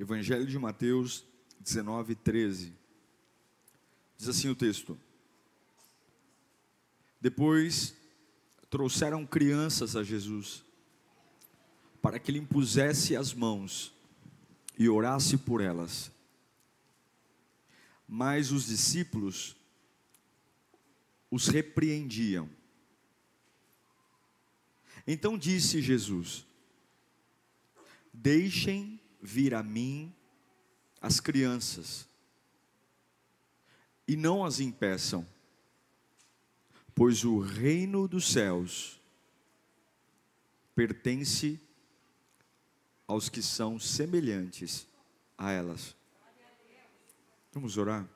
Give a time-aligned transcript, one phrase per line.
[0.00, 1.26] Evangelho de Mateus
[1.60, 2.72] 19, 13.
[4.16, 4.98] Diz assim o texto:
[7.20, 7.94] Depois
[8.70, 10.64] trouxeram crianças a Jesus
[12.00, 13.92] para que ele impusesse as mãos
[14.78, 16.10] e orasse por elas.
[18.08, 19.54] Mas os discípulos
[21.30, 22.48] os repreendiam.
[25.06, 26.46] Então disse Jesus:
[28.14, 30.14] Deixem vir a mim
[31.00, 32.08] as crianças,
[34.06, 35.26] e não as impeçam,
[36.94, 39.00] pois o reino dos céus
[40.74, 41.60] pertence
[43.06, 44.86] aos que são semelhantes
[45.38, 45.96] a elas.
[47.52, 48.06] Vamos orar?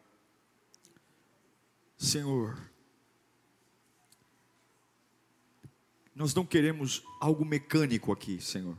[1.97, 2.59] Senhor,
[6.15, 8.77] nós não queremos algo mecânico aqui, Senhor.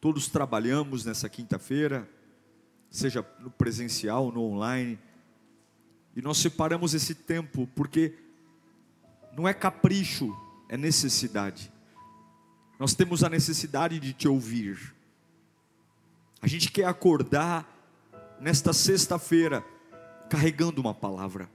[0.00, 2.08] Todos trabalhamos nessa quinta-feira,
[2.90, 4.98] seja no presencial ou no online,
[6.14, 8.14] e nós separamos esse tempo porque
[9.36, 10.36] não é capricho,
[10.68, 11.72] é necessidade.
[12.78, 14.94] Nós temos a necessidade de te ouvir.
[16.40, 17.66] A gente quer acordar
[18.40, 19.64] nesta sexta-feira
[20.30, 21.50] carregando uma palavra,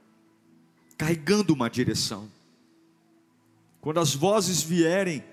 [0.98, 2.30] carregando uma direção.
[3.80, 5.24] Quando as vozes vierem,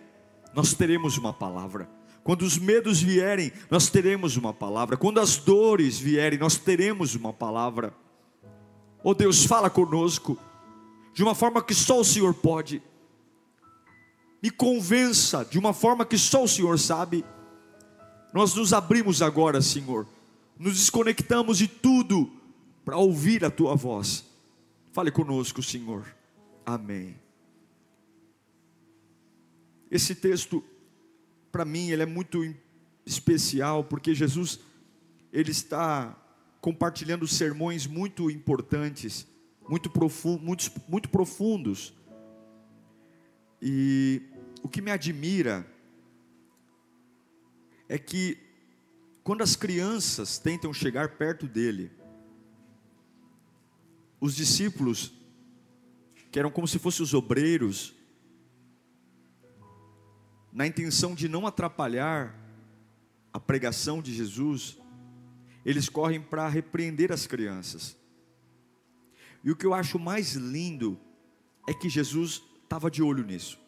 [0.55, 1.89] nós teremos uma palavra.
[2.23, 4.97] Quando os medos vierem, nós teremos uma palavra.
[4.97, 7.95] Quando as dores vierem, nós teremos uma palavra.
[9.03, 10.39] Oh Deus, fala conosco
[11.15, 12.83] de uma forma que só o Senhor pode
[14.43, 17.25] me convença de uma forma que só o Senhor sabe.
[18.33, 20.07] Nós nos abrimos agora, Senhor,
[20.59, 22.31] nos desconectamos de tudo
[22.85, 24.25] para ouvir a tua voz.
[24.93, 26.05] Fale conosco, Senhor.
[26.65, 27.17] Amém.
[29.91, 30.65] Esse texto,
[31.51, 32.43] para mim, ele é muito
[33.05, 34.61] especial, porque Jesus,
[35.33, 36.17] ele está
[36.61, 39.27] compartilhando sermões muito importantes,
[39.69, 41.93] muito, profundos, muito, muito profundos.
[43.61, 44.23] E
[44.63, 45.67] o que me admira
[47.89, 48.39] é que
[49.23, 51.91] quando as crianças tentam chegar perto dele,
[54.21, 55.13] os discípulos,
[56.31, 57.95] que eram como se fossem os obreiros,
[60.53, 62.35] na intenção de não atrapalhar
[63.33, 64.79] a pregação de Jesus,
[65.65, 67.97] eles correm para repreender as crianças.
[69.45, 70.99] E o que eu acho mais lindo
[71.69, 73.61] é que Jesus estava de olho nisso.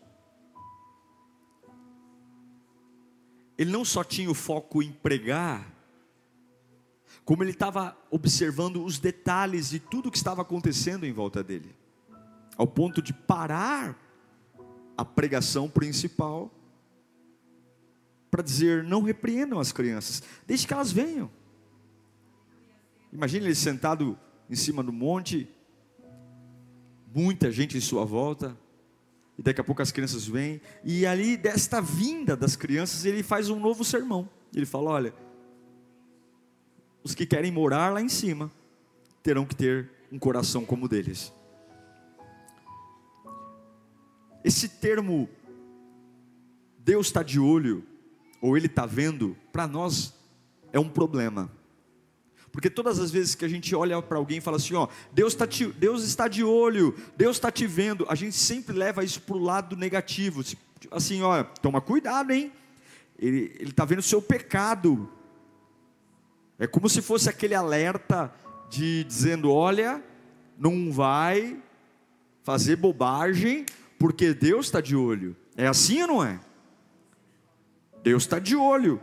[3.62, 5.70] ele não só tinha o foco em pregar,
[7.25, 11.75] como ele estava observando os detalhes de tudo que estava acontecendo em volta dele,
[12.56, 13.97] ao ponto de parar
[14.97, 16.50] a pregação principal
[18.32, 21.31] para dizer: não repreendam as crianças, deixe que elas venham.
[23.12, 25.47] Imagine ele sentado em cima do monte,
[27.15, 28.56] muita gente em sua volta,
[29.38, 33.50] e daqui a pouco as crianças vêm, e ali desta vinda das crianças, ele faz
[33.50, 34.26] um novo sermão.
[34.54, 35.14] Ele fala: olha,
[37.04, 38.50] os que querem morar lá em cima
[39.22, 41.31] terão que ter um coração como o deles.
[44.43, 45.28] Esse termo,
[46.78, 47.92] Deus está de olho,
[48.43, 50.13] ou Ele está vendo, para nós
[50.73, 51.49] é um problema.
[52.51, 55.35] Porque todas as vezes que a gente olha para alguém e fala assim, ó, Deus,
[55.35, 59.23] tá te, Deus está de olho, Deus está te vendo, a gente sempre leva isso
[59.23, 60.43] para o lado negativo.
[60.91, 62.53] Assim, ó, toma cuidado, hein?
[63.17, 65.09] Ele está vendo o seu pecado.
[66.59, 68.35] É como se fosse aquele alerta
[68.69, 70.03] de dizendo, olha,
[70.59, 71.62] não vai
[72.43, 73.65] fazer bobagem,
[73.99, 75.37] porque Deus está de olho.
[75.56, 76.41] É assim ou não é?
[78.02, 79.00] Deus está de olho.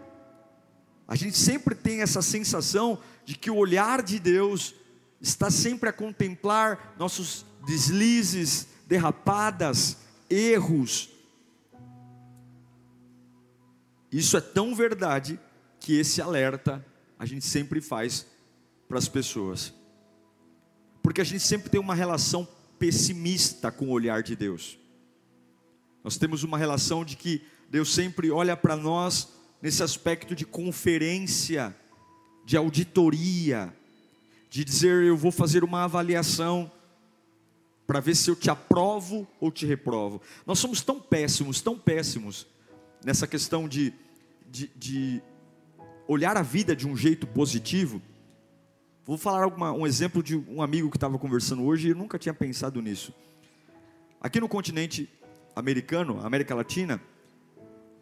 [1.07, 4.75] A gente sempre tem essa sensação de que o olhar de Deus
[5.19, 9.97] está sempre a contemplar nossos deslizes, derrapadas,
[10.29, 11.09] erros.
[14.11, 15.39] Isso é tão verdade
[15.79, 16.85] que esse alerta
[17.17, 18.25] a gente sempre faz
[18.87, 19.73] para as pessoas.
[21.01, 22.47] Porque a gente sempre tem uma relação
[22.77, 24.79] pessimista com o olhar de Deus.
[26.03, 29.29] Nós temos uma relação de que Deus sempre olha para nós
[29.61, 31.75] nesse aspecto de conferência
[32.43, 33.71] de auditoria,
[34.49, 36.71] de dizer eu vou fazer uma avaliação
[37.85, 40.19] para ver se eu te aprovo ou te reprovo.
[40.47, 42.47] Nós somos tão péssimos, tão péssimos
[43.05, 43.93] nessa questão de,
[44.49, 45.21] de, de
[46.07, 48.01] olhar a vida de um jeito positivo.
[49.05, 52.17] Vou falar alguma, um exemplo de um amigo que estava conversando hoje e eu nunca
[52.17, 53.13] tinha pensado nisso.
[54.19, 55.07] Aqui no continente
[55.55, 56.99] americano, América Latina,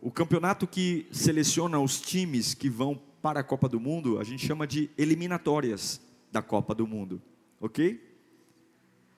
[0.07, 4.48] o campeonato que seleciona os times que vão para a Copa do Mundo, a gente
[4.48, 6.00] chama de eliminatórias
[6.31, 7.21] da Copa do Mundo,
[7.59, 8.01] ok?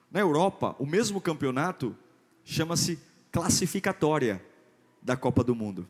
[0.09, 1.95] Na Europa, o mesmo campeonato
[2.44, 2.97] chama-se
[3.31, 4.44] classificatória
[5.00, 5.88] da Copa do Mundo.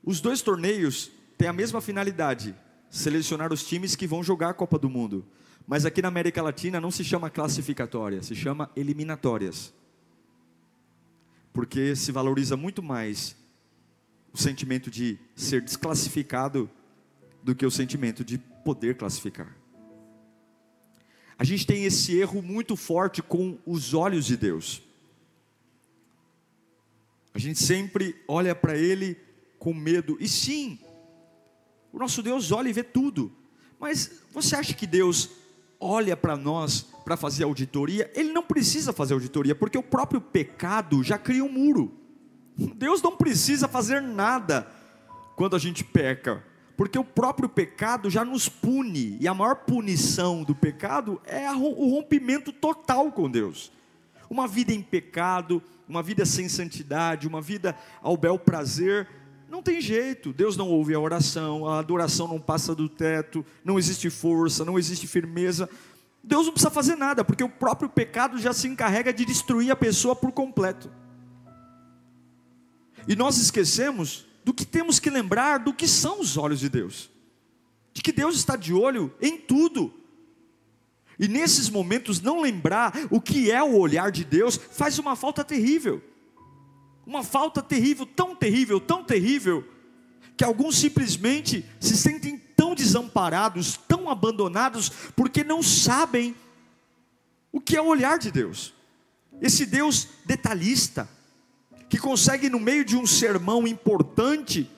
[0.00, 2.54] Os dois torneios têm a mesma finalidade,
[2.88, 5.26] selecionar os times que vão jogar a Copa do Mundo.
[5.66, 9.74] Mas aqui na América Latina não se chama classificatória, se chama eliminatórias.
[11.56, 13.34] Porque se valoriza muito mais
[14.30, 16.70] o sentimento de ser desclassificado
[17.42, 19.56] do que o sentimento de poder classificar.
[21.38, 24.82] A gente tem esse erro muito forte com os olhos de Deus.
[27.32, 29.16] A gente sempre olha para Ele
[29.58, 30.18] com medo.
[30.20, 30.78] E sim,
[31.90, 33.34] o nosso Deus olha e vê tudo.
[33.80, 35.30] Mas você acha que Deus
[35.80, 38.10] olha para nós para fazer auditoria?
[38.14, 41.94] Ele não precisa fazer auditoria, porque o próprio pecado já cria um muro.
[42.56, 44.66] Deus não precisa fazer nada
[45.36, 46.42] quando a gente peca,
[46.76, 51.90] porque o próprio pecado já nos pune, e a maior punição do pecado é o
[51.90, 53.70] rompimento total com Deus.
[54.30, 59.06] Uma vida em pecado, uma vida sem santidade, uma vida ao bel prazer,
[59.48, 63.78] não tem jeito, Deus não ouve a oração, a adoração não passa do teto, não
[63.78, 65.70] existe força, não existe firmeza.
[66.22, 69.76] Deus não precisa fazer nada, porque o próprio pecado já se encarrega de destruir a
[69.76, 70.90] pessoa por completo.
[73.06, 77.08] E nós esquecemos do que temos que lembrar do que são os olhos de Deus,
[77.92, 79.94] de que Deus está de olho em tudo.
[81.18, 85.44] E nesses momentos, não lembrar o que é o olhar de Deus faz uma falta
[85.44, 86.02] terrível
[87.06, 89.64] uma falta terrível, tão terrível, tão terrível,
[90.36, 96.34] que alguns simplesmente se sentem tão desamparados, tão abandonados, porque não sabem
[97.52, 98.74] o que é o olhar de Deus.
[99.40, 101.08] Esse Deus detalhista,
[101.88, 104.68] que consegue, no meio de um sermão importante,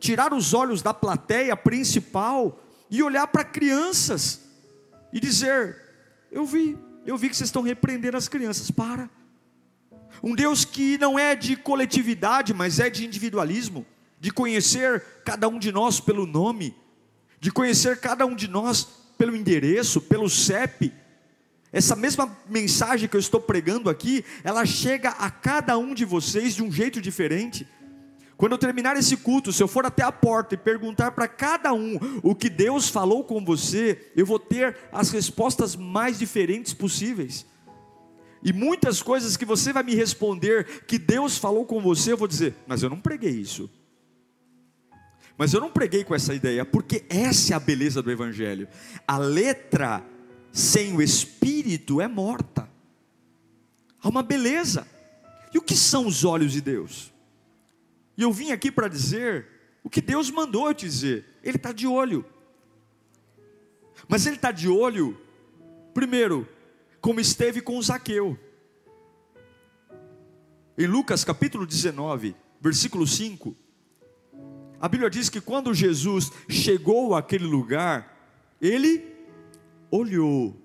[0.00, 2.58] tirar os olhos da plateia principal
[2.90, 4.40] e olhar para crianças
[5.12, 5.76] e dizer:
[6.32, 9.10] Eu vi, eu vi que vocês estão repreendendo as crianças, para
[10.24, 13.84] um Deus que não é de coletividade, mas é de individualismo,
[14.18, 16.74] de conhecer cada um de nós pelo nome,
[17.38, 18.88] de conhecer cada um de nós
[19.18, 20.90] pelo endereço, pelo CEP.
[21.70, 26.54] Essa mesma mensagem que eu estou pregando aqui, ela chega a cada um de vocês
[26.54, 27.68] de um jeito diferente.
[28.38, 31.74] Quando eu terminar esse culto, se eu for até a porta e perguntar para cada
[31.74, 37.44] um o que Deus falou com você, eu vou ter as respostas mais diferentes possíveis.
[38.44, 42.28] E muitas coisas que você vai me responder que Deus falou com você, eu vou
[42.28, 43.70] dizer, mas eu não preguei isso.
[45.36, 48.68] Mas eu não preguei com essa ideia, porque essa é a beleza do Evangelho.
[49.08, 50.04] A letra
[50.52, 52.68] sem o Espírito é morta.
[54.00, 54.86] Há uma beleza.
[55.52, 57.12] E o que são os olhos de Deus?
[58.16, 59.46] E eu vim aqui para dizer
[59.82, 61.24] o que Deus mandou eu dizer.
[61.42, 62.24] Ele está de olho.
[64.06, 65.18] Mas Ele está de olho,
[65.94, 66.46] primeiro,
[67.04, 68.34] como esteve com Zaqueu.
[70.78, 73.54] Em Lucas capítulo 19, versículo 5,
[74.80, 79.04] a Bíblia diz que quando Jesus chegou àquele lugar, ele
[79.90, 80.56] olhou,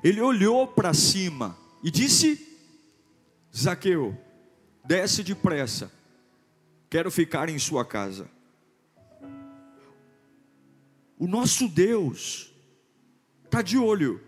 [0.00, 2.46] ele olhou para cima e disse:
[3.52, 4.16] Zaqueu,
[4.84, 5.90] desce depressa,
[6.88, 8.30] quero ficar em sua casa.
[11.18, 12.54] O nosso Deus
[13.44, 14.20] está de olho,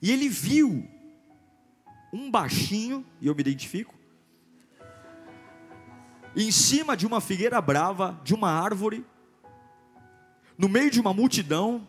[0.00, 0.86] e ele viu
[2.12, 3.94] um baixinho, e eu me identifico,
[6.36, 9.04] em cima de uma figueira brava, de uma árvore,
[10.56, 11.86] no meio de uma multidão.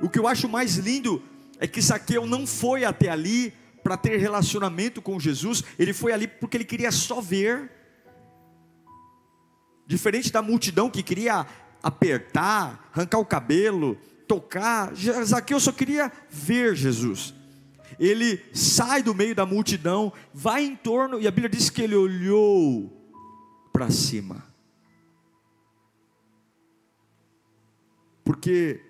[0.00, 1.22] O que eu acho mais lindo
[1.58, 3.52] é que Saqueu não foi até ali
[3.82, 7.70] para ter relacionamento com Jesus, ele foi ali porque ele queria só ver.
[9.86, 11.46] Diferente da multidão que queria
[11.82, 13.98] apertar, arrancar o cabelo,
[14.30, 14.94] tocar,
[15.24, 17.34] Zaqueu só queria ver Jesus.
[17.98, 21.96] Ele sai do meio da multidão, vai em torno, e a Bíblia diz que ele
[21.96, 22.96] olhou
[23.72, 24.44] para cima.
[28.22, 28.80] Porque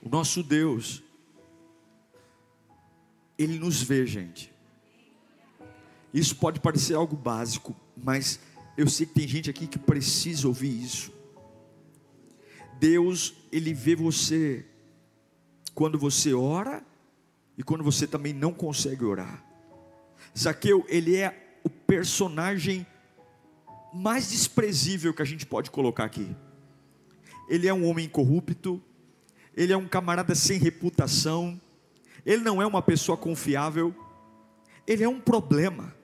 [0.00, 1.02] o nosso Deus,
[3.36, 4.54] Ele nos vê, gente.
[6.14, 8.38] Isso pode parecer algo básico, mas
[8.76, 11.12] eu sei que tem gente aqui que precisa ouvir isso.
[12.78, 14.64] Deus, Ele vê você
[15.74, 16.82] quando você ora
[17.56, 19.44] e quando você também não consegue orar.
[20.38, 22.86] Zaqueu, ele é o personagem
[23.92, 26.34] mais desprezível que a gente pode colocar aqui.
[27.48, 28.80] Ele é um homem corrupto,
[29.56, 31.60] ele é um camarada sem reputação,
[32.24, 33.94] ele não é uma pessoa confiável,
[34.86, 35.94] ele é um problema.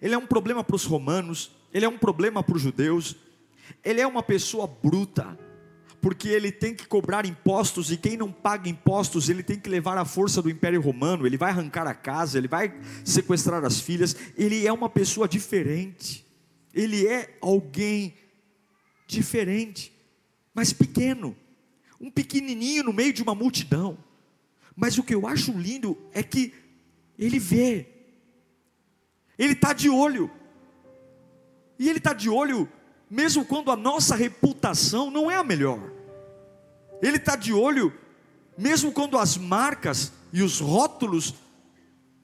[0.00, 3.16] Ele é um problema para os romanos, ele é um problema para os judeus,
[3.82, 5.38] ele é uma pessoa bruta,
[6.00, 9.98] porque ele tem que cobrar impostos e quem não paga impostos, ele tem que levar
[9.98, 12.72] a força do Império Romano, ele vai arrancar a casa, ele vai
[13.04, 16.26] sequestrar as filhas, ele é uma pessoa diferente.
[16.72, 18.14] Ele é alguém
[19.06, 19.92] diferente,
[20.54, 21.36] mas pequeno,
[22.00, 23.98] um pequenininho no meio de uma multidão.
[24.76, 26.54] Mas o que eu acho lindo é que
[27.18, 27.88] ele vê,
[29.36, 30.30] ele está de olho,
[31.78, 32.70] e ele está de olho
[33.10, 35.80] mesmo quando a nossa reputação não é a melhor.
[37.00, 37.92] Ele está de olho,
[38.56, 41.34] mesmo quando as marcas e os rótulos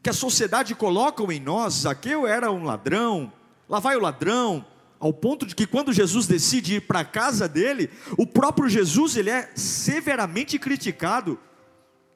[0.03, 3.33] que a sociedade colocam em nós, Zaqueu era um ladrão,
[3.69, 4.64] lá vai o ladrão,
[5.00, 9.17] ao ponto de que quando Jesus decide ir para a casa dele, o próprio Jesus
[9.17, 11.38] ele é severamente criticado.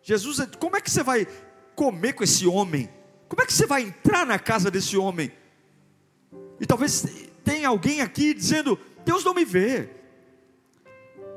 [0.03, 1.27] Jesus, como é que você vai
[1.75, 2.91] comer com esse homem?
[3.29, 5.31] Como é que você vai entrar na casa desse homem?
[6.61, 9.89] E talvez tem alguém aqui dizendo: Deus não me vê.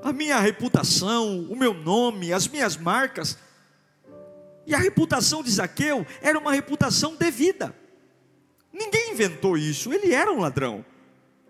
[0.04, 3.38] A minha reputação, o meu nome, as minhas marcas.
[4.68, 7.74] E a reputação de Zaqueu era uma reputação devida.
[8.74, 10.84] Ninguém inventou isso, ele era um ladrão.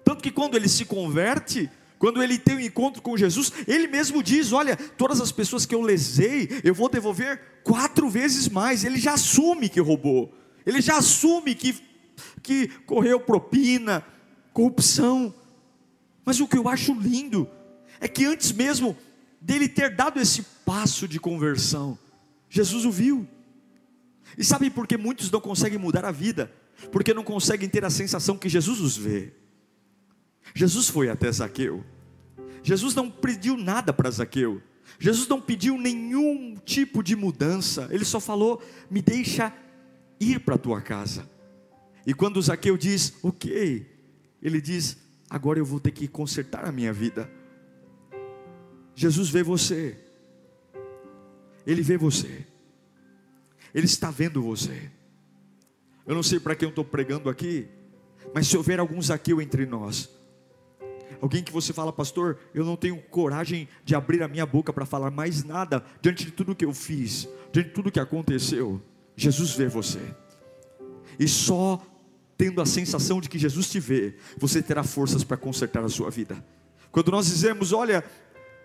[0.03, 4.21] Tanto que quando ele se converte, quando ele tem um encontro com Jesus, ele mesmo
[4.21, 8.83] diz: Olha, todas as pessoas que eu lesei, eu vou devolver quatro vezes mais.
[8.83, 10.31] Ele já assume que roubou,
[10.67, 11.75] ele já assume que,
[12.43, 14.05] que correu propina,
[14.53, 15.33] corrupção.
[16.25, 17.49] Mas o que eu acho lindo
[17.99, 18.97] é que antes mesmo
[19.39, 21.97] dele ter dado esse passo de conversão,
[22.49, 23.27] Jesus o viu.
[24.37, 26.51] E sabe por que muitos não conseguem mudar a vida?
[26.91, 29.33] Porque não conseguem ter a sensação que Jesus os vê.
[30.53, 31.83] Jesus foi até Zaqueu.
[32.63, 34.61] Jesus não pediu nada para Zaqueu.
[34.99, 37.87] Jesus não pediu nenhum tipo de mudança.
[37.91, 39.53] Ele só falou: "Me deixa
[40.19, 41.29] ir para a tua casa".
[42.05, 43.85] E quando Zaqueu diz: "OK",
[44.41, 44.97] ele diz:
[45.29, 47.29] agora eu vou ter que consertar a minha vida.
[48.95, 49.97] Jesus vê você,
[51.65, 52.45] Ele vê você,
[53.73, 54.91] Ele está vendo você.
[56.05, 57.67] Eu não sei para quem eu estou pregando aqui,
[58.33, 60.09] mas se houver algum Zaqueu entre nós,
[61.21, 64.85] alguém que você fala, pastor, eu não tenho coragem de abrir a minha boca para
[64.85, 68.81] falar mais nada diante de tudo que eu fiz, diante de tudo que aconteceu,
[69.15, 70.01] Jesus vê você,
[71.17, 71.81] e só
[72.41, 76.09] tendo a sensação de que Jesus te vê, você terá forças para consertar a sua
[76.09, 76.43] vida.
[76.91, 78.03] Quando nós dizemos, olha,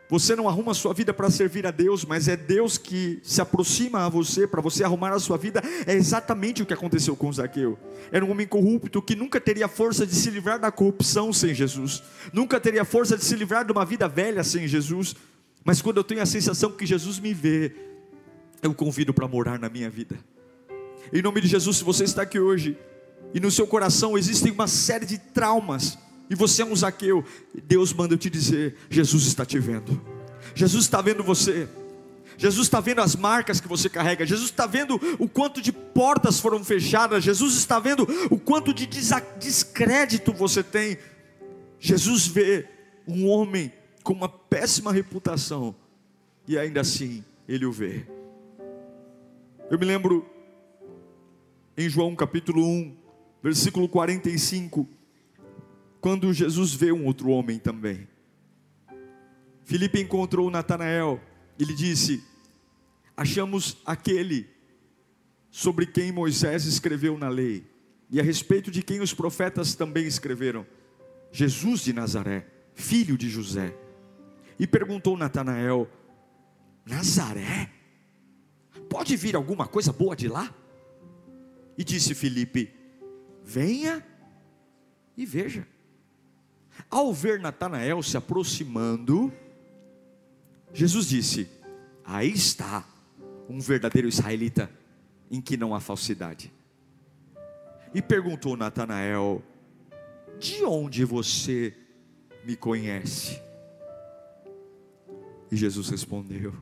[0.09, 3.39] você não arruma a sua vida para servir a Deus, mas é Deus que se
[3.39, 5.63] aproxima a você para você arrumar a sua vida.
[5.87, 7.79] É exatamente o que aconteceu com Zaqueu.
[8.11, 12.03] Era um homem corrupto que nunca teria força de se livrar da corrupção sem Jesus,
[12.33, 15.15] nunca teria força de se livrar de uma vida velha sem Jesus.
[15.63, 17.75] Mas quando eu tenho a sensação que Jesus me vê,
[18.63, 20.17] eu convido para morar na minha vida.
[21.13, 22.79] Em nome de Jesus, se você está aqui hoje
[23.35, 27.25] e no seu coração existem uma série de traumas, e você é um Zaqueu,
[27.65, 30.01] Deus manda eu te dizer: Jesus está te vendo,
[30.55, 31.69] Jesus está vendo você.
[32.39, 36.39] Jesus está vendo as marcas que você carrega, Jesus está vendo o quanto de portas
[36.39, 40.99] foram fechadas, Jesus está vendo o quanto de descrédito você tem.
[41.81, 42.69] Jesus vê
[43.09, 45.75] um homem com uma péssima reputação
[46.47, 48.07] e ainda assim ele o vê.
[49.71, 50.25] Eu me lembro
[51.77, 52.97] em João capítulo 1,
[53.47, 54.89] versículo 45,
[56.01, 58.09] quando Jesus vê um outro homem também.
[59.63, 61.21] Filipe encontrou Natanael,
[61.57, 62.25] ele disse:
[63.17, 64.49] Achamos aquele
[65.49, 67.65] sobre quem Moisés escreveu na lei,
[68.11, 70.67] e a respeito de quem os profetas também escreveram,
[71.31, 73.73] Jesus de Nazaré, filho de José.
[74.59, 75.89] E perguntou Natanael:
[76.85, 77.71] Nazaré?
[78.91, 80.53] Pode vir alguma coisa boa de lá?
[81.79, 82.76] E disse Filipe:
[83.47, 84.05] venha
[85.17, 85.67] e veja.
[86.91, 89.33] Ao ver Natanael se aproximando,
[90.75, 91.49] Jesus disse:
[92.05, 92.85] Aí está
[93.49, 94.69] um verdadeiro israelita
[95.31, 96.53] em que não há falsidade.
[97.95, 99.43] E perguntou Natanael:
[100.39, 101.75] De onde você
[102.45, 103.41] me conhece?
[105.51, 106.53] E Jesus respondeu: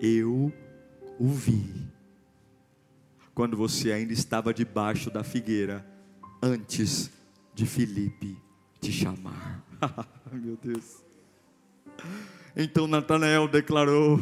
[0.00, 0.52] Eu
[1.18, 1.97] o vi
[3.38, 5.86] quando você ainda estava debaixo da figueira,
[6.42, 7.08] antes
[7.54, 8.36] de Filipe
[8.80, 9.64] te chamar.
[10.32, 11.04] Meu Deus.
[12.56, 14.20] Então Natanael declarou: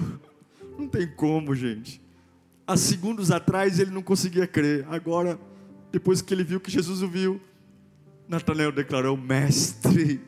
[0.79, 1.99] Não tem como, gente.
[2.67, 4.87] Há segundos atrás ele não conseguia crer.
[4.91, 5.41] Agora,
[5.91, 7.41] depois que ele viu que Jesus o viu,
[8.29, 10.21] Natanael declarou: Mestre,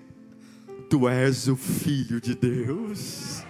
[0.89, 3.45] tu és o filho de Deus.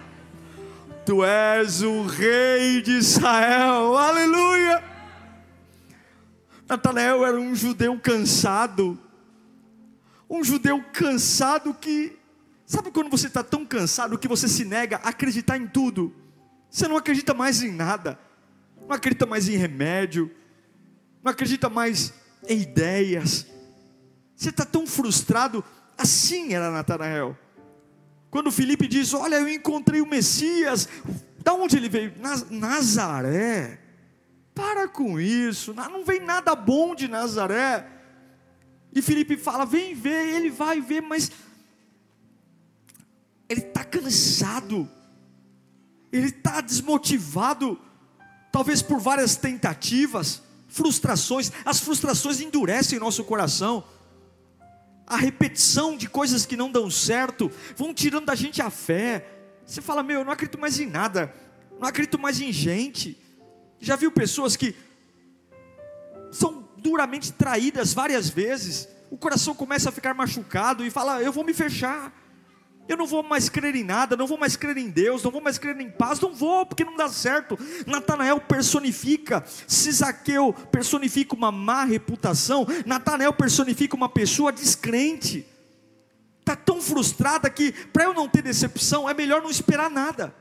[1.05, 3.95] Tu és o rei de Israel.
[3.97, 4.98] Aleluia!
[6.69, 8.97] Natanael era um judeu cansado.
[10.29, 12.17] Um judeu cansado que.
[12.65, 16.15] Sabe quando você está tão cansado que você se nega a acreditar em tudo?
[16.69, 18.19] Você não acredita mais em nada.
[18.87, 20.31] Não acredita mais em remédio.
[21.23, 22.13] Não acredita mais
[22.47, 23.47] em ideias
[24.39, 25.63] você está tão frustrado.
[25.97, 27.37] Assim era Natanael.
[28.31, 30.87] Quando Felipe diz: Olha, eu encontrei o Messias.
[31.43, 32.13] Da onde ele veio?
[32.49, 33.79] Nazaré.
[34.59, 35.73] Para com isso.
[35.73, 37.87] Não vem nada bom de Nazaré.
[38.93, 40.35] E Felipe fala: Vem ver.
[40.35, 41.31] Ele vai ver, mas
[43.47, 44.89] ele está cansado.
[46.11, 47.79] Ele está desmotivado.
[48.51, 51.51] Talvez por várias tentativas, frustrações.
[51.63, 53.85] As frustrações endurecem nosso coração
[55.09, 59.25] a repetição de coisas que não dão certo, vão tirando da gente a fé.
[59.65, 61.33] Você fala, meu, eu não acredito mais em nada,
[61.79, 63.17] não acredito mais em gente.
[63.79, 64.75] Já viu pessoas que
[66.31, 71.43] são duramente traídas várias vezes, o coração começa a ficar machucado e fala, eu vou
[71.43, 72.13] me fechar.
[72.87, 75.41] Eu não vou mais crer em nada, não vou mais crer em Deus, não vou
[75.41, 77.57] mais crer em paz, não vou, porque não dá certo.
[77.85, 85.45] Natanael personifica, se Zaqueu personifica uma má reputação, Natanael personifica uma pessoa descrente.
[86.39, 90.33] Está tão frustrada que, para eu não ter decepção, é melhor não esperar nada.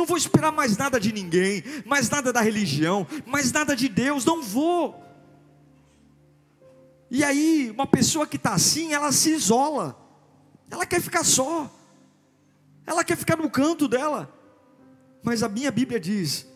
[0.00, 4.24] Não vou esperar mais nada de ninguém, mais nada da religião, mais nada de Deus,
[4.24, 4.98] não vou.
[7.10, 9.94] E aí, uma pessoa que está assim, ela se isola.
[10.70, 11.70] Ela quer ficar só.
[12.86, 14.34] Ela quer ficar no canto dela.
[15.22, 16.46] Mas a minha Bíblia diz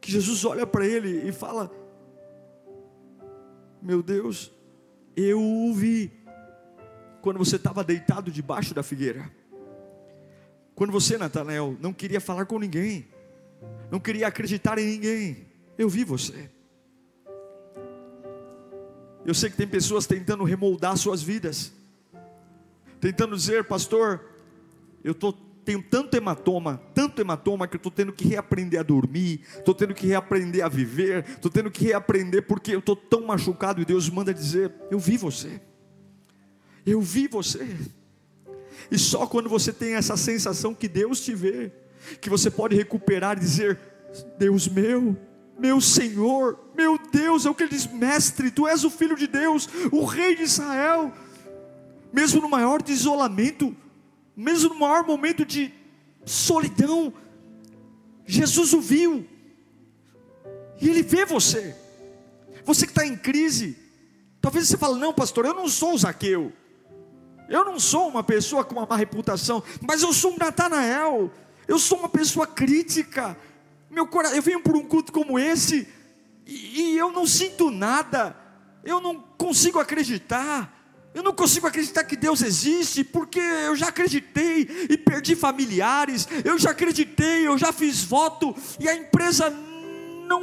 [0.00, 1.70] que Jesus olha para ele e fala:
[3.80, 4.50] Meu Deus,
[5.14, 6.10] eu o vi
[7.20, 9.30] quando você estava deitado debaixo da figueira.
[10.74, 13.06] Quando você, Natanael, não queria falar com ninguém,
[13.90, 16.50] não queria acreditar em ninguém, eu vi você.
[19.24, 21.72] Eu sei que tem pessoas tentando remoldar suas vidas
[23.02, 24.24] tentando dizer, pastor,
[25.02, 29.40] eu tô, tenho tanto hematoma, tanto hematoma que eu estou tendo que reaprender a dormir,
[29.56, 33.82] estou tendo que reaprender a viver, estou tendo que reaprender porque eu estou tão machucado
[33.82, 35.60] e Deus manda dizer: Eu vi você,
[36.86, 37.76] eu vi você.
[38.90, 41.72] E só quando você tem essa sensação que Deus te vê,
[42.20, 43.78] que você pode recuperar e dizer:
[44.38, 45.16] Deus meu,
[45.58, 49.26] meu Senhor, meu Deus, é o que ele diz, mestre, tu és o filho de
[49.26, 51.12] Deus, o rei de Israel,
[52.12, 53.74] mesmo no maior isolamento,
[54.36, 55.72] mesmo no maior momento de
[56.24, 57.12] solidão,
[58.26, 59.26] Jesus o viu,
[60.80, 61.76] e Ele vê você,
[62.64, 63.76] você que está em crise,
[64.40, 66.52] talvez você fale, não pastor, eu não sou o Zaqueu,
[67.48, 71.30] eu não sou uma pessoa com uma má reputação, mas eu sou um Natanael,
[71.68, 73.36] eu sou uma pessoa crítica,
[73.90, 75.88] meu coração, eu venho por um culto como esse,
[76.46, 78.36] e, e eu não sinto nada,
[78.84, 80.82] eu não consigo acreditar,
[81.14, 86.58] eu não consigo acreditar que Deus existe, porque eu já acreditei e perdi familiares, eu
[86.58, 89.71] já acreditei, eu já fiz voto, e a empresa não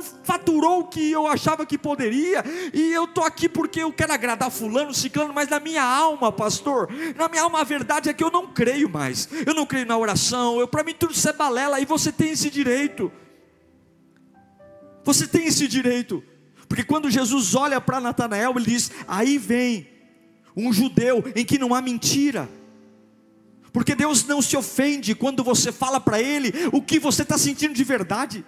[0.01, 4.51] faturou o que eu achava que poderia, e eu estou aqui porque eu quero agradar
[4.51, 8.31] fulano, ciclano, mas na minha alma, pastor, na minha alma a verdade é que eu
[8.31, 11.85] não creio mais, eu não creio na oração, para mim tudo isso é balela, e
[11.85, 13.11] você tem esse direito,
[15.03, 16.23] você tem esse direito,
[16.67, 19.89] porque quando Jesus olha para Natanael, ele diz: aí vem
[20.55, 22.47] um judeu em que não há mentira.
[23.73, 27.73] Porque Deus não se ofende quando você fala para Ele o que você está sentindo
[27.73, 28.45] de verdade.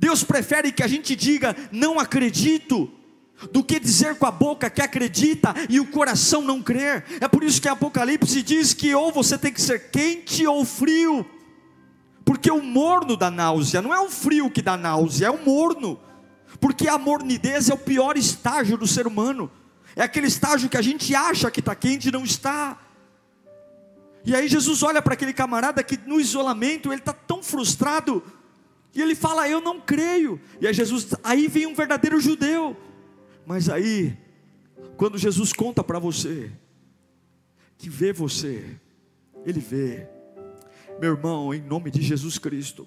[0.00, 2.90] Deus prefere que a gente diga não acredito,
[3.52, 7.04] do que dizer com a boca que acredita e o coração não crer.
[7.20, 11.24] É por isso que Apocalipse diz que ou você tem que ser quente ou frio,
[12.24, 16.00] porque o morno dá náusea, não é o frio que dá náusea, é o morno,
[16.58, 19.50] porque a mornidez é o pior estágio do ser humano.
[19.94, 22.78] É aquele estágio que a gente acha que está quente e não está.
[24.24, 28.22] E aí Jesus olha para aquele camarada que no isolamento ele está tão frustrado.
[28.94, 30.40] E ele fala: Eu não creio.
[30.60, 32.76] E aí Jesus, aí vem um verdadeiro judeu.
[33.46, 34.16] Mas aí,
[34.96, 36.50] quando Jesus conta para você,
[37.78, 38.64] que vê você,
[39.44, 40.06] ele vê.
[41.00, 42.86] Meu irmão, em nome de Jesus Cristo.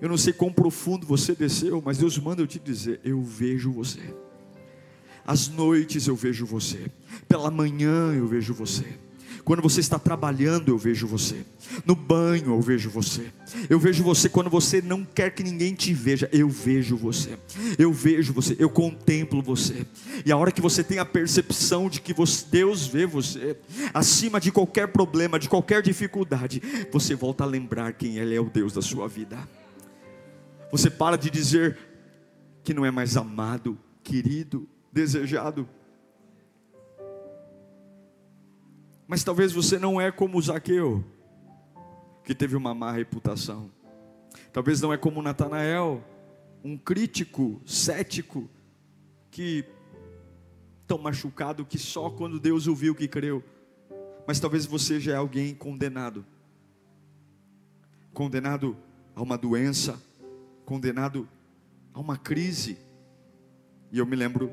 [0.00, 3.70] Eu não sei quão profundo você desceu, mas Deus manda eu te dizer: Eu vejo
[3.72, 4.14] você
[5.26, 6.90] às noites eu vejo você,
[7.28, 8.86] pela manhã eu vejo você.
[9.46, 11.46] Quando você está trabalhando, eu vejo você.
[11.84, 13.32] No banho, eu vejo você.
[13.70, 16.28] Eu vejo você quando você não quer que ninguém te veja.
[16.32, 17.38] Eu vejo você.
[17.78, 18.56] Eu vejo você.
[18.58, 19.86] Eu contemplo você.
[20.24, 22.12] E a hora que você tem a percepção de que
[22.50, 23.56] Deus vê você,
[23.94, 28.50] acima de qualquer problema, de qualquer dificuldade, você volta a lembrar quem Ele é o
[28.50, 29.38] Deus da sua vida.
[30.72, 31.78] Você para de dizer
[32.64, 35.68] que não é mais amado, querido, desejado.
[39.06, 41.04] Mas talvez você não é como Zaqueu,
[42.24, 43.70] que teve uma má reputação.
[44.52, 46.04] Talvez não é como Natanael,
[46.64, 48.50] um crítico, cético,
[49.30, 49.64] que
[50.88, 53.44] tão machucado que só quando Deus o viu que creu.
[54.26, 56.26] Mas talvez você já é alguém condenado.
[58.12, 58.76] Condenado
[59.14, 60.02] a uma doença,
[60.64, 61.28] condenado
[61.94, 62.76] a uma crise.
[63.92, 64.52] E eu me lembro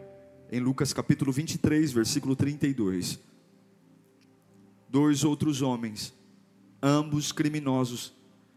[0.51, 3.32] em Lucas capítulo 23, versículo 32
[4.93, 6.13] dois outros homens,
[6.79, 8.13] ambos criminosos,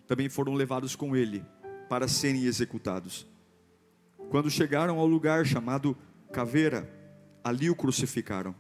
[0.07, 1.43] também foram levados com ele
[1.89, 3.27] para serem executados.
[4.29, 5.97] Quando chegaram ao lugar chamado
[6.31, 6.93] Caveira,
[7.43, 8.55] ali o crucificaram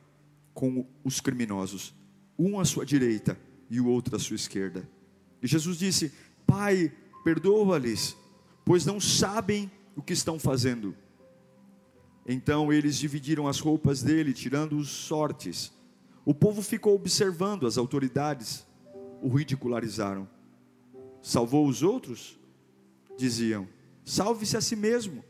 [0.55, 1.95] com os criminosos,
[2.39, 4.89] um à sua direita e o outro à sua esquerda.
[5.43, 6.15] E Jesus disse:
[6.47, 6.91] Pai,
[7.25, 8.17] perdoa-lhes,
[8.65, 10.97] pois não sabem o que estão fazendo.
[12.27, 15.76] Então eles dividiram as roupas dele, tirando os sortes
[16.27, 18.67] o povo ficou observando as autoridades,
[19.23, 20.29] o ridicularizaram.
[21.23, 22.37] Salvou os outros?
[23.17, 23.69] Diziam:
[24.05, 25.25] Salve-se a si mesmo.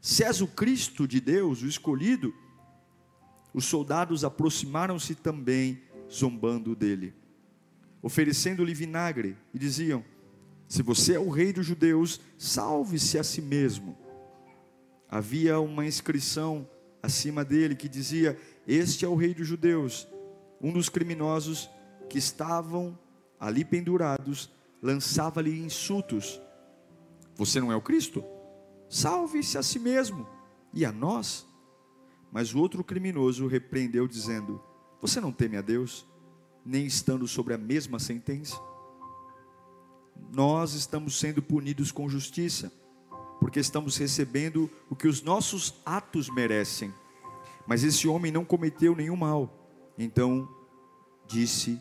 [0.00, 2.34] Se és o Cristo de Deus, o escolhido.
[3.54, 7.14] Os soldados aproximaram-se também, zombando dele,
[8.02, 10.04] oferecendo-lhe vinagre, e diziam:
[10.66, 13.96] Se você é o rei dos judeus, salve-se a si mesmo.
[15.08, 16.68] Havia uma inscrição
[17.00, 18.36] acima dele que dizia:
[18.66, 20.08] Este é o rei dos judeus
[20.60, 21.70] um dos criminosos
[22.08, 22.98] que estavam
[23.38, 24.50] ali pendurados
[24.82, 26.40] lançava-lhe insultos:
[27.36, 28.22] Você não é o Cristo?
[28.88, 30.28] Salve-se a si mesmo
[30.74, 31.46] e a nós.
[32.30, 34.62] Mas o outro criminoso repreendeu, dizendo:
[35.00, 36.06] Você não teme a Deus,
[36.64, 38.56] nem estando sobre a mesma sentença?
[40.32, 42.70] Nós estamos sendo punidos com justiça,
[43.40, 46.92] porque estamos recebendo o que os nossos atos merecem.
[47.66, 49.59] Mas esse homem não cometeu nenhum mal
[50.02, 50.48] então
[51.26, 51.78] disse,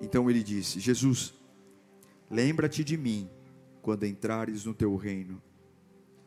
[0.00, 1.34] então ele disse: Jesus,
[2.30, 3.28] lembra-te de mim
[3.82, 5.42] quando entrares no teu reino.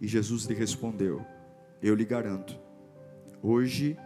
[0.02, 1.26] E Jesus lhe respondeu:
[1.82, 2.60] Eu lhe garanto,
[3.42, 3.98] hoje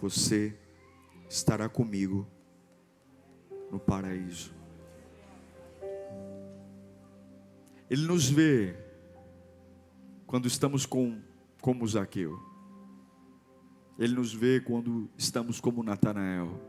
[0.00, 0.58] você
[1.28, 2.26] estará comigo
[3.70, 4.52] no paraíso.
[7.88, 8.74] Ele nos vê
[10.26, 11.22] quando estamos com
[11.60, 12.47] como Zaqueu.
[13.98, 16.60] Ele nos vê quando estamos como Natanael.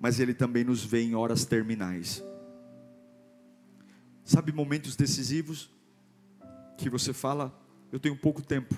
[0.00, 2.22] Mas Ele também nos vê em horas terminais.
[4.24, 5.70] Sabe momentos decisivos
[6.76, 7.56] que você fala,
[7.92, 8.74] eu tenho pouco tempo.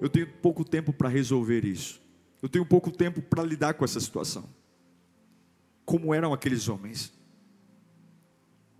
[0.00, 2.00] Eu tenho pouco tempo para resolver isso.
[2.42, 4.44] Eu tenho pouco tempo para lidar com essa situação.
[5.84, 7.12] Como eram aqueles homens?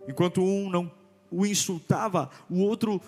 [0.07, 0.91] Enquanto um não
[1.29, 3.01] o insultava, o outro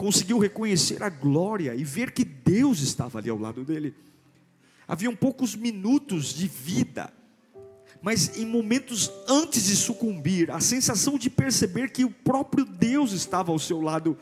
[0.00, 3.94] conseguiu reconhecer a glória e ver que Deus estava ali ao lado dele.
[4.88, 7.12] Haviam poucos minutos de vida,
[8.00, 13.52] mas em momentos antes de sucumbir, a sensação de perceber que o próprio Deus estava
[13.52, 14.16] ao seu lado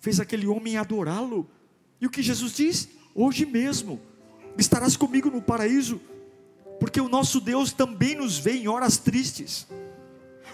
[0.00, 1.48] fez aquele homem adorá-lo.
[2.00, 2.88] E o que Jesus diz?
[3.14, 4.00] Hoje mesmo
[4.58, 6.00] estarás comigo no paraíso,
[6.80, 9.64] porque o nosso Deus também nos vê em horas tristes.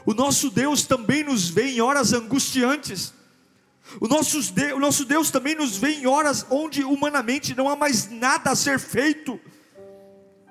[0.05, 3.22] O nosso Deus também nos vê em horas angustiantes.
[4.01, 7.77] O nosso, Deus, o nosso Deus também nos vê em horas onde humanamente não há
[7.77, 9.41] mais nada a ser feito.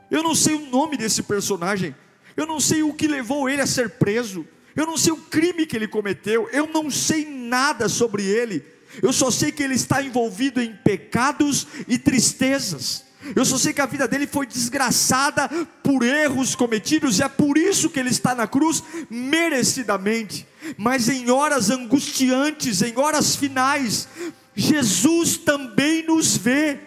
[0.09, 1.95] Eu não sei o nome desse personagem,
[2.35, 5.65] eu não sei o que levou ele a ser preso, eu não sei o crime
[5.65, 8.63] que ele cometeu, eu não sei nada sobre ele,
[9.01, 13.05] eu só sei que ele está envolvido em pecados e tristezas.
[13.35, 15.47] Eu só sei que a vida dele foi desgraçada
[15.83, 20.47] por erros cometidos, e é por isso que ele está na cruz, merecidamente.
[20.77, 24.07] Mas em horas angustiantes, em horas finais,
[24.55, 26.79] Jesus também nos vê,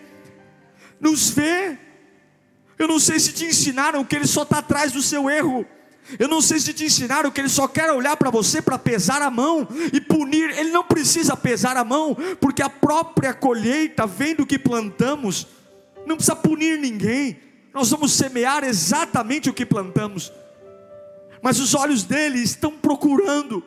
[1.01, 1.79] nos vê.
[2.79, 5.65] Eu não sei se te ensinaram que ele só está atrás do seu erro.
[6.19, 9.23] Eu não sei se te ensinaram que ele só quer olhar para você para pesar
[9.23, 10.51] a mão e punir.
[10.59, 15.47] Ele não precisa pesar a mão, porque a própria colheita vem do que plantamos
[16.07, 17.39] não precisa punir ninguém,
[17.73, 20.33] nós vamos semear exatamente o que plantamos,
[21.43, 23.63] mas os olhos dele estão procurando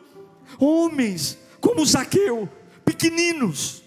[0.58, 2.48] homens como Zaqueu,
[2.84, 3.82] pequeninos,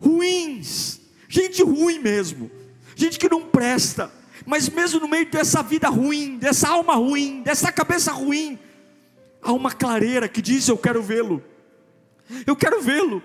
[0.00, 2.50] ruins, gente ruim mesmo,
[2.96, 4.10] gente que não presta,
[4.46, 8.58] mas mesmo no meio dessa vida ruim, dessa alma ruim, dessa cabeça ruim,
[9.42, 11.42] há uma clareira que diz: Eu quero vê-lo,
[12.46, 13.22] eu quero vê-lo.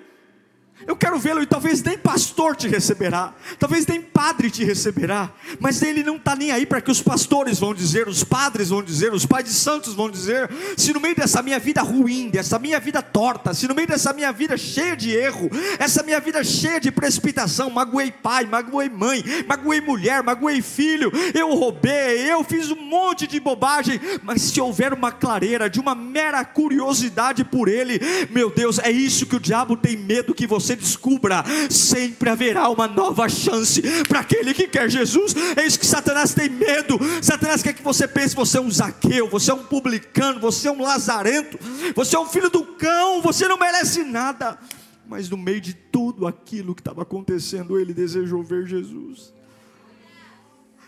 [0.85, 5.81] Eu quero vê-lo e talvez nem pastor te receberá, talvez nem padre te receberá, mas
[5.81, 9.11] ele não está nem aí para que os pastores vão dizer, os padres vão dizer,
[9.11, 10.49] os pais de santos vão dizer.
[10.77, 14.13] Se no meio dessa minha vida ruim, dessa minha vida torta, se no meio dessa
[14.13, 19.23] minha vida cheia de erro, essa minha vida cheia de precipitação, magoei pai, magoei mãe,
[19.47, 24.93] magoei mulher, magoei filho, eu roubei, eu fiz um monte de bobagem, mas se houver
[24.93, 29.75] uma clareira de uma mera curiosidade por ele, meu Deus, é isso que o diabo
[29.75, 34.89] tem medo que você você descubra, sempre haverá uma nova chance para aquele que quer
[34.89, 35.33] Jesus.
[35.55, 36.99] É isso que Satanás tem medo.
[37.21, 40.71] Satanás quer que você pense: você é um Zaqueu, você é um publicano, você é
[40.71, 41.57] um lazarento,
[41.95, 44.59] você é um filho do cão, você não merece nada.
[45.07, 49.33] Mas no meio de tudo aquilo que estava acontecendo, ele desejou ver Jesus.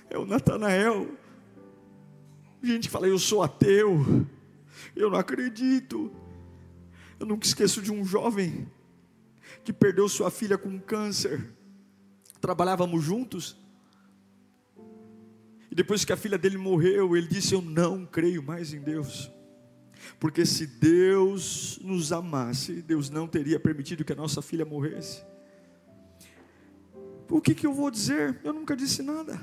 [0.10, 1.08] É o Natanael.
[2.62, 4.26] Gente que fala, eu sou ateu,
[4.94, 6.12] eu não acredito.
[7.18, 8.68] Eu nunca esqueço de um jovem
[9.70, 11.48] que perdeu sua filha com câncer.
[12.42, 13.56] Trabalhávamos juntos.
[15.70, 19.32] E depois que a filha dele morreu, ele disse: Eu não creio mais em Deus.
[20.20, 25.22] Porque se Deus nos amasse, Deus não teria permitido que a nossa filha morresse.
[27.30, 28.40] O que, que eu vou dizer?
[28.44, 29.40] Eu nunca disse nada.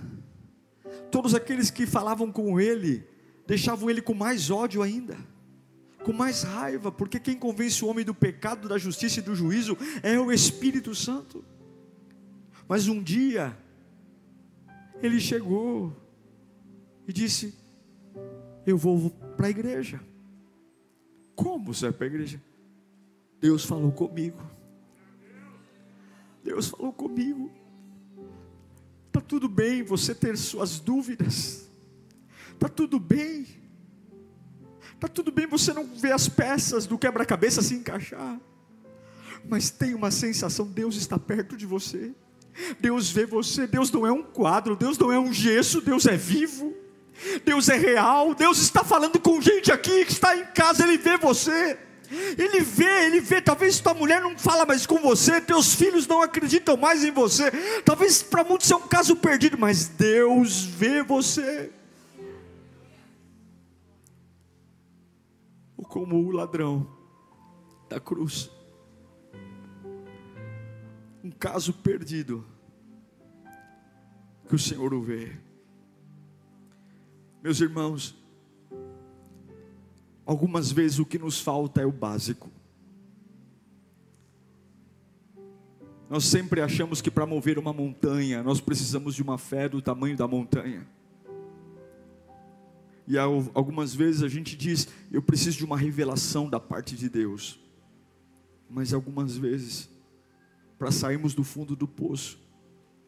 [1.09, 3.07] Todos aqueles que falavam com ele,
[3.47, 5.17] deixavam ele com mais ódio ainda
[6.07, 9.77] com mais raiva, porque quem convence o homem do pecado, da justiça e do juízo
[10.05, 11.45] é o Espírito Santo.
[12.69, 13.59] Mas um dia,
[15.03, 15.92] ele chegou
[17.09, 17.59] e disse:
[18.64, 20.01] Eu vou para a igreja.
[21.35, 22.40] Como você vai para a igreja?
[23.40, 24.40] Deus falou comigo.
[26.45, 27.51] Deus falou comigo.
[29.09, 31.69] Está tudo bem você ter suas dúvidas.
[32.53, 33.45] Está tudo bem
[34.97, 38.41] Está tudo bem você não ver as peças do quebra-cabeça se encaixar,
[39.47, 42.13] mas tem uma sensação: Deus está perto de você,
[42.81, 46.17] Deus vê você, Deus não é um quadro, Deus não é um gesso, Deus é
[46.17, 46.75] vivo,
[47.45, 51.19] Deus é real, Deus está falando com gente aqui que está em casa, Ele vê
[51.19, 51.79] você.
[52.39, 56.23] Ele vê, ele vê, talvez tua mulher não fala mais com você, teus filhos não
[56.23, 57.51] acreditam mais em você,
[57.85, 61.73] talvez para muitos é um caso perdido, mas Deus vê você.
[65.85, 66.87] Como o ladrão
[67.89, 68.51] da cruz.
[71.23, 72.45] Um caso perdido
[74.49, 75.37] que o Senhor o vê.
[77.43, 78.17] Meus irmãos,
[80.25, 82.51] algumas vezes o que nos falta é o básico.
[86.09, 90.17] Nós sempre achamos que para mover uma montanha, nós precisamos de uma fé do tamanho
[90.17, 90.87] da montanha.
[93.07, 97.61] E algumas vezes a gente diz, eu preciso de uma revelação da parte de Deus.
[98.69, 99.88] Mas algumas vezes,
[100.77, 102.38] para sairmos do fundo do poço,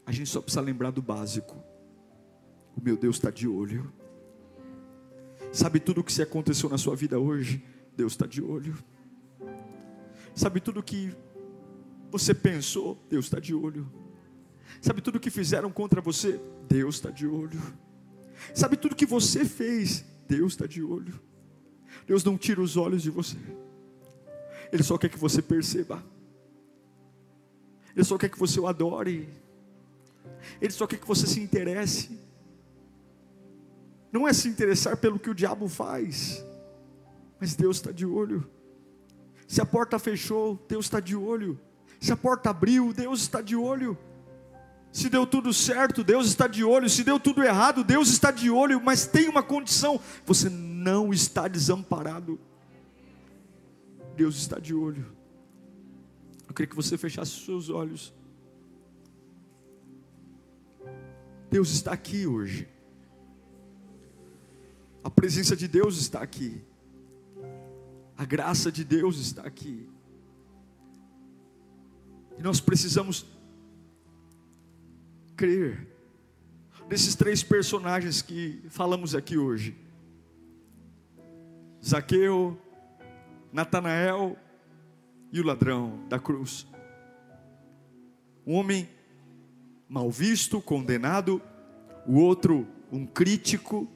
[0.07, 1.57] a gente só precisa lembrar do básico.
[2.77, 3.93] O meu Deus está de olho.
[5.53, 7.65] Sabe tudo o que se aconteceu na sua vida hoje?
[7.97, 8.77] Deus está de olho.
[10.35, 11.13] Sabe tudo o que
[12.13, 12.97] você pensou?
[13.11, 13.91] Deus está de olho.
[14.81, 16.41] Sabe tudo o que fizeram contra você?
[16.69, 17.61] Deus está de olho.
[18.55, 20.05] Sabe tudo que você fez?
[20.29, 21.19] Deus está de olho.
[22.07, 23.37] Deus não tira os olhos de você.
[24.73, 26.03] Ele só quer que você perceba.
[27.95, 29.29] Ele só quer que você o adore.
[30.61, 32.19] Ele só quer que você se interesse.
[34.13, 36.43] Não é se interessar pelo que o diabo faz,
[37.39, 38.49] mas Deus está de olho.
[39.47, 41.59] Se a porta fechou, Deus está de olho.
[42.01, 43.99] Se a porta abriu, Deus está de olho.
[44.93, 46.89] Se deu tudo certo, Deus está de olho.
[46.89, 48.81] Se deu tudo errado, Deus está de olho.
[48.81, 52.39] Mas tem uma condição: você não está desamparado.
[54.17, 55.07] Deus está de olho.
[56.49, 58.13] Eu queria que você fechasse os seus olhos.
[61.51, 62.69] Deus está aqui hoje.
[65.05, 66.63] A presença de Deus está aqui.
[68.17, 69.89] A graça de Deus está aqui.
[72.37, 73.25] E nós precisamos
[75.39, 75.87] crer
[76.91, 79.77] nesses três personagens que falamos aqui hoje:
[81.83, 82.61] Zaqueu,
[83.53, 84.37] Natanael
[85.33, 86.67] e o ladrão da cruz.
[88.45, 88.89] Um homem
[89.89, 91.41] mal visto, condenado,
[92.05, 93.87] o outro um crítico,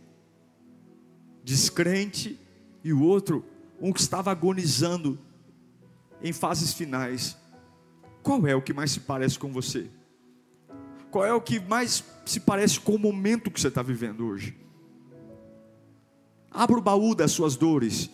[1.42, 2.38] descrente,
[2.84, 3.44] e o outro
[3.80, 5.18] um que estava agonizando
[6.22, 7.36] em fases finais.
[8.22, 9.90] Qual é o que mais se parece com você?
[11.12, 14.56] Qual é o que mais se parece com o momento que você está vivendo hoje?
[16.50, 18.10] Abra o baú das suas dores,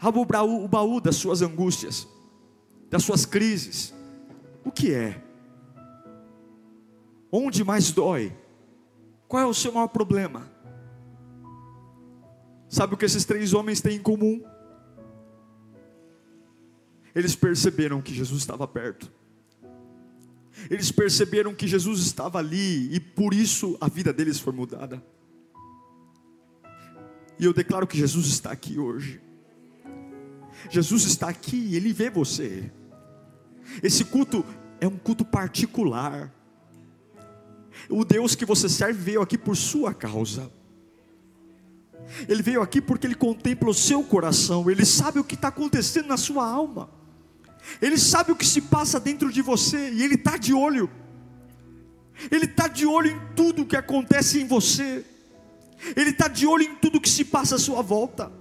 [0.00, 2.06] abra o baú, o baú das suas angústias,
[2.88, 3.92] das suas crises.
[4.64, 5.20] O que é?
[7.32, 8.32] Onde mais dói?
[9.26, 10.48] Qual é o seu maior problema?
[12.68, 14.40] Sabe o que esses três homens têm em comum?
[17.12, 19.15] Eles perceberam que Jesus estava perto.
[20.70, 25.02] Eles perceberam que Jesus estava ali e por isso a vida deles foi mudada.
[27.38, 29.20] E eu declaro que Jesus está aqui hoje.
[30.70, 32.70] Jesus está aqui e ele vê você.
[33.82, 34.44] Esse culto
[34.80, 36.32] é um culto particular.
[37.90, 40.50] O Deus que você serve veio aqui por sua causa.
[42.28, 46.06] Ele veio aqui porque ele contempla o seu coração, ele sabe o que está acontecendo
[46.06, 46.88] na sua alma,
[47.80, 50.90] ele sabe o que se passa dentro de você e ele está de olho.
[52.30, 55.04] Ele está de olho em tudo que acontece em você,
[55.94, 58.32] Ele está de olho em tudo que se passa à sua volta,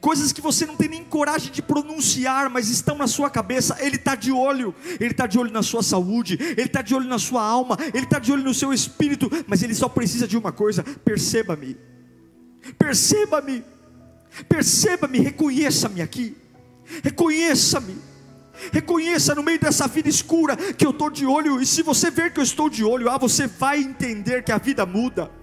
[0.00, 3.76] coisas que você não tem nem coragem de pronunciar, mas estão na sua cabeça.
[3.80, 7.08] Ele está de olho, Ele está de olho na sua saúde, Ele está de olho
[7.08, 10.36] na sua alma, Ele está de olho no seu espírito, mas Ele só precisa de
[10.36, 11.76] uma coisa: perceba-me,
[12.78, 13.62] perceba-me,
[14.48, 16.34] perceba-me, reconheça-me aqui,
[17.02, 18.07] reconheça-me.
[18.72, 22.32] Reconheça no meio dessa vida escura que eu estou de olho, e se você ver
[22.32, 25.37] que eu estou de olho, ah, você vai entender que a vida muda.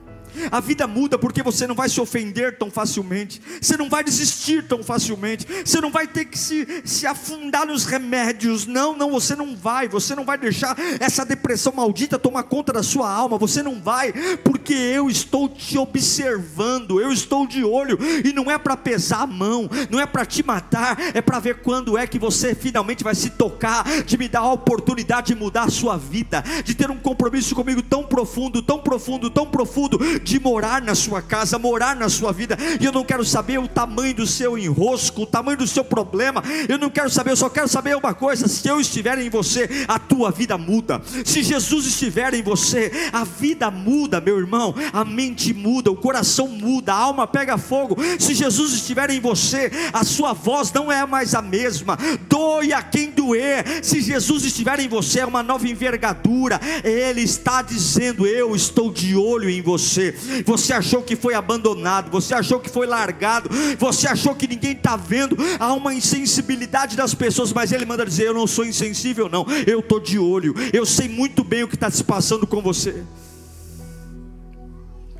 [0.52, 4.68] A vida muda porque você não vai se ofender tão facilmente, você não vai desistir
[4.68, 8.66] tão facilmente, você não vai ter que se, se afundar nos remédios.
[8.66, 12.84] Não, não, você não vai, você não vai deixar essa depressão maldita tomar conta da
[12.84, 18.34] sua alma, você não vai, porque eu estou te observando, eu estou de olho, e
[18.34, 21.98] não é para pesar a mão, não é para te matar, é para ver quando
[21.98, 25.70] é que você finalmente vai se tocar, de me dar a oportunidade de mudar a
[25.70, 30.82] sua vida, de ter um compromisso comigo tão profundo, tão profundo, tão profundo de morar
[30.82, 32.58] na sua casa, morar na sua vida.
[32.82, 36.44] E eu não quero saber o tamanho do seu enrosco, o tamanho do seu problema.
[36.68, 39.86] Eu não quero saber, eu só quero saber uma coisa: se eu estiver em você,
[39.88, 41.00] a tua vida muda.
[41.24, 44.74] Se Jesus estiver em você, a vida muda, meu irmão.
[44.92, 47.96] A mente muda, o coração muda, a alma pega fogo.
[48.20, 51.98] Se Jesus estiver em você, a sua voz não é mais a mesma.
[52.28, 53.64] Doe a quem doer.
[53.84, 56.60] Se Jesus estiver em você, é uma nova envergadura.
[56.84, 60.15] Ele está dizendo: Eu estou de olho em você.
[60.46, 64.96] Você achou que foi abandonado, você achou que foi largado, você achou que ninguém está
[64.96, 65.38] vendo.
[65.60, 69.46] Há uma insensibilidade das pessoas, mas Ele manda dizer: Eu não sou insensível, não.
[69.68, 70.54] Eu estou de olho.
[70.74, 73.04] Eu sei muito bem o que está se passando com você.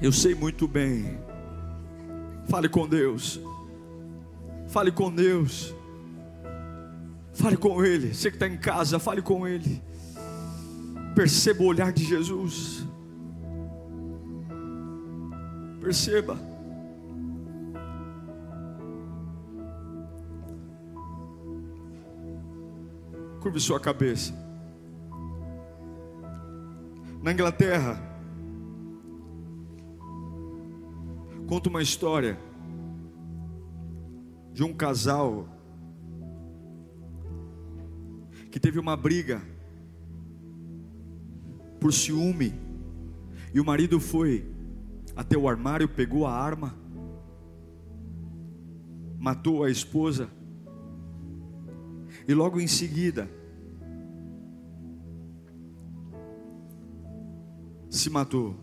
[0.02, 1.18] Eu sei muito bem.
[2.48, 3.40] Fale com Deus.
[4.68, 5.74] Fale com Deus.
[7.34, 8.14] Fale com Ele.
[8.14, 9.82] Você que está em casa, fale com Ele.
[11.16, 12.86] Perceba o olhar de Jesus.
[15.86, 16.36] Perceba.
[23.40, 24.34] Curve sua cabeça.
[27.22, 28.02] Na Inglaterra,
[31.46, 32.40] conta uma história
[34.54, 35.48] de um casal
[38.50, 39.40] que teve uma briga
[41.80, 42.60] por ciúme
[43.54, 44.55] e o marido foi
[45.16, 46.76] até o armário, pegou a arma,
[49.18, 50.30] matou a esposa,
[52.28, 53.30] e logo em seguida,
[57.90, 58.56] se matou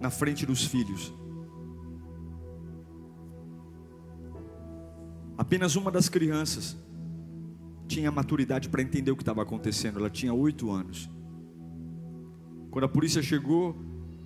[0.00, 1.12] na frente dos filhos.
[5.36, 6.76] Apenas uma das crianças
[7.86, 9.98] tinha maturidade para entender o que estava acontecendo.
[9.98, 11.08] Ela tinha oito anos.
[12.70, 13.76] Quando a polícia chegou,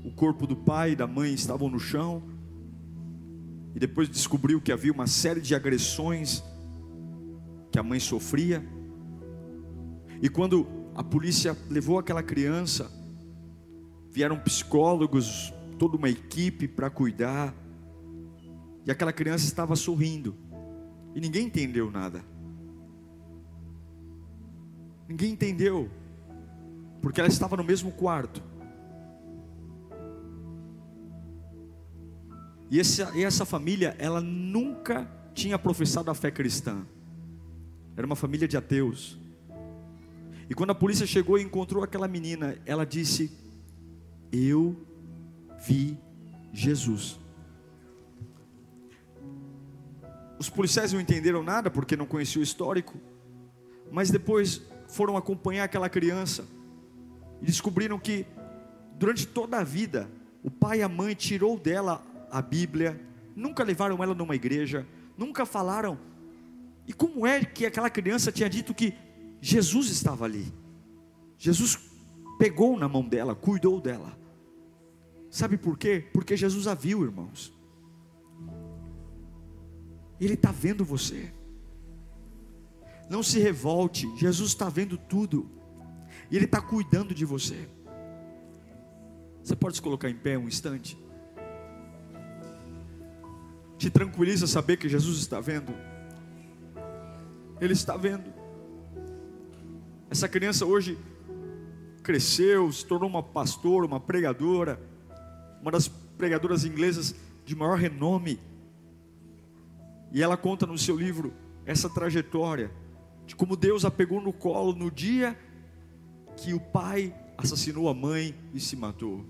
[0.05, 2.23] o corpo do pai e da mãe estavam no chão,
[3.75, 6.43] e depois descobriu que havia uma série de agressões
[7.71, 8.63] que a mãe sofria.
[10.21, 12.91] E quando a polícia levou aquela criança,
[14.11, 17.55] vieram psicólogos, toda uma equipe para cuidar,
[18.85, 20.37] e aquela criança estava sorrindo,
[21.15, 22.23] e ninguém entendeu nada.
[25.09, 25.91] Ninguém entendeu,
[27.01, 28.43] porque ela estava no mesmo quarto.
[32.73, 36.87] E essa, e essa família, ela nunca tinha professado a fé cristã.
[37.95, 39.19] Era uma família de ateus.
[40.49, 43.31] E quando a polícia chegou e encontrou aquela menina, ela disse:
[44.33, 44.75] Eu
[45.67, 45.99] vi
[46.51, 47.21] Jesus.
[50.39, 52.99] Os policiais não entenderam nada porque não conheciam o histórico.
[53.91, 56.47] mas depois foram acompanhar aquela criança
[57.43, 58.25] e descobriram que
[58.99, 60.09] durante toda a vida
[60.43, 62.03] o pai e a mãe tirou dela
[62.33, 62.99] a Bíblia,
[63.37, 64.87] nunca levaram ela numa igreja,
[65.19, 65.99] nunca falaram.
[66.87, 68.95] E como é que aquela criança tinha dito que
[69.39, 70.51] Jesus estava ali?
[71.37, 71.79] Jesus
[72.39, 74.19] pegou na mão dela, cuidou dela.
[75.31, 76.09] Sabe por quê?
[76.13, 77.53] Porque Jesus a viu, irmãos.
[80.19, 81.33] Ele está vendo você.
[83.11, 85.51] Não se revolte, Jesus está vendo tudo.
[86.31, 87.69] E Ele está cuidando de você.
[89.43, 90.97] Você pode se colocar em pé um instante?
[93.83, 95.75] Te tranquiliza saber que Jesus está vendo.
[97.61, 98.33] Ele está vendo.
[100.09, 100.97] Essa criança hoje
[102.01, 104.81] cresceu, se tornou uma pastora, uma pregadora,
[105.61, 107.13] uma das pregadoras inglesas
[107.45, 108.39] de maior renome.
[110.13, 111.33] E ela conta no seu livro
[111.67, 112.71] essa trajetória
[113.27, 115.37] de como Deus a pegou no colo no dia
[116.37, 119.27] que o pai assassinou a mãe e se matou.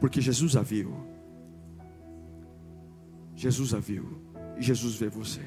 [0.00, 1.09] Porque Jesus a viu.
[3.40, 4.04] Jesus a viu.
[4.58, 5.40] E Jesus vê você.